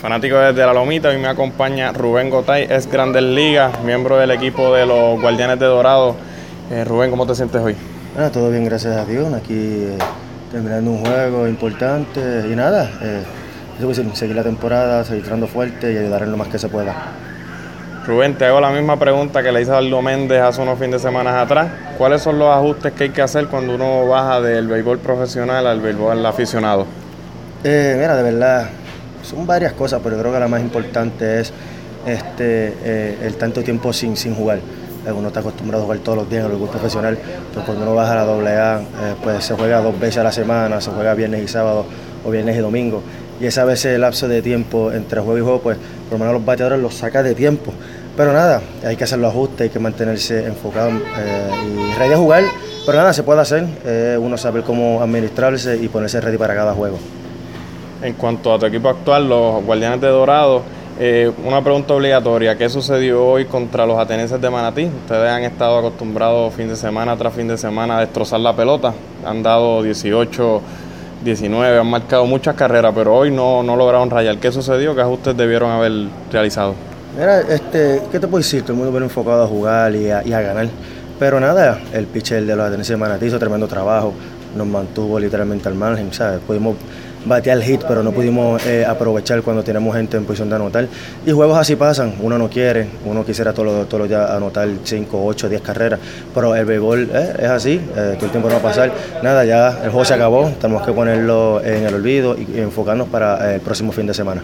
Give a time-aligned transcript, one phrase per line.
[0.00, 4.72] Fanático desde la Lomita, hoy me acompaña Rubén Gotay, es Grandes Ligas, miembro del equipo
[4.72, 6.14] de los Guardianes de Dorado.
[6.70, 7.74] Eh, Rubén, ¿cómo te sientes hoy?
[8.16, 9.32] Ah, todo bien, gracias a Dios.
[9.34, 9.98] Aquí eh,
[10.52, 13.24] terminando un juego importante y nada, eh,
[14.12, 16.94] seguir la temporada, seguir entrando fuerte y ayudar en lo más que se pueda.
[18.06, 21.02] Rubén, te hago la misma pregunta que le hice a Aldo Méndez hace unos fines
[21.02, 21.72] de semana atrás.
[21.98, 25.80] ¿Cuáles son los ajustes que hay que hacer cuando uno baja del béisbol profesional al
[25.80, 26.86] béisbol aficionado?
[27.64, 28.68] Eh, mira, de verdad,
[29.22, 31.52] son varias cosas, pero creo que la más importante es
[32.06, 34.58] este, eh, el tanto tiempo sin, sin jugar.
[35.06, 37.18] Eh, uno está acostumbrado a jugar todos los días en el béisbol profesional,
[37.52, 38.80] pero cuando uno baja a la doble A,
[39.22, 41.86] pues se juega dos veces a la semana, se juega viernes y sábado
[42.24, 43.02] o viernes y domingo.
[43.40, 46.34] Y esa vez el lapso de tiempo entre juego y juego, pues por lo menos
[46.34, 47.72] los bateadores los saca de tiempo.
[48.16, 52.16] Pero nada, hay que hacer los ajustes, hay que mantenerse enfocado eh, y ready a
[52.16, 52.42] jugar.
[52.84, 53.64] Pero nada, se puede hacer.
[53.84, 56.98] Eh, uno sabe cómo administrarse y ponerse ready para cada juego.
[58.02, 60.62] En cuanto a tu equipo actual, los Guardianes de Dorado,
[61.00, 62.56] eh, una pregunta obligatoria.
[62.56, 64.84] ¿Qué sucedió hoy contra los atenienses de Manatí?
[64.84, 68.94] Ustedes han estado acostumbrados fin de semana tras fin de semana a destrozar la pelota.
[69.24, 70.62] Han dado 18,
[71.24, 74.38] 19, han marcado muchas carreras, pero hoy no, no lograron rayar.
[74.38, 74.94] ¿Qué sucedió?
[74.94, 75.92] ¿Qué ajustes debieron haber
[76.30, 76.74] realizado?
[77.16, 78.62] Mira, este, ¿qué te puedo decir?
[78.62, 80.68] Todo el mundo viene enfocado a jugar y a, ganar.
[81.18, 84.12] Pero nada, el pitcher de los Ateneses de Manatí hizo tremendo trabajo,
[84.56, 86.38] nos mantuvo literalmente al margen, ¿sabes?
[86.46, 86.76] Pudimos
[87.24, 90.86] batear el hit, pero no pudimos eh, aprovechar cuando tenemos gente en posición de anotar.
[91.26, 94.68] Y juegos así pasan, uno no quiere, uno quisiera todos los, todos los días anotar
[94.82, 96.00] 5, 8, 10 carreras,
[96.34, 98.92] pero el béisbol eh, es así, eh, todo el tiempo no va a pasar.
[99.22, 103.54] Nada, ya el juego se acabó, tenemos que ponerlo en el olvido y enfocarnos para
[103.54, 104.42] el próximo fin de semana.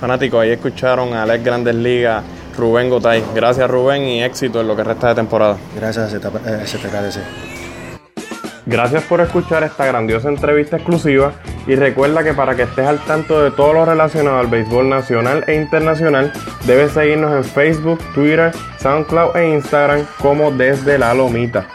[0.00, 2.22] Fanáticos, ahí escucharon a Alex Grandes Ligas,
[2.56, 3.22] Rubén Gotay.
[3.34, 5.56] Gracias Rubén y éxito en lo que resta de temporada.
[5.74, 6.28] Gracias, se te,
[6.86, 7.20] agradece.
[8.66, 11.32] Gracias por escuchar esta grandiosa entrevista exclusiva
[11.68, 15.44] y recuerda que para que estés al tanto de todo lo relacionado al béisbol nacional
[15.46, 16.32] e internacional,
[16.66, 21.68] debes seguirnos en Facebook, Twitter, SoundCloud e Instagram como desde la lomita.